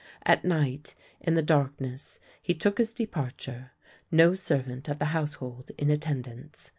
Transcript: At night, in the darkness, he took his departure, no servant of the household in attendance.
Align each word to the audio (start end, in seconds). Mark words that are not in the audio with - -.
At 0.25 0.43
night, 0.43 0.95
in 1.19 1.35
the 1.35 1.43
darkness, 1.43 2.19
he 2.41 2.55
took 2.55 2.79
his 2.79 2.91
departure, 2.91 3.69
no 4.09 4.33
servant 4.33 4.89
of 4.89 4.97
the 4.97 5.05
household 5.13 5.69
in 5.77 5.91
attendance. 5.91 6.69